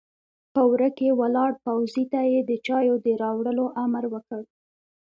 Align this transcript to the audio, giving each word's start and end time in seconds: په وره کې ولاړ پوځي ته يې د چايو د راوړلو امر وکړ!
په 0.53 0.61
وره 0.71 0.89
کې 0.97 1.17
ولاړ 1.19 1.51
پوځي 1.63 2.05
ته 2.11 2.19
يې 2.31 2.39
د 2.49 2.51
چايو 2.67 2.95
د 3.05 3.07
راوړلو 3.21 3.65
امر 3.83 4.03
وکړ! 4.13 4.41